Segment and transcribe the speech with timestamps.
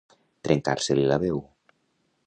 [0.47, 1.45] Trencar-se-li la veu.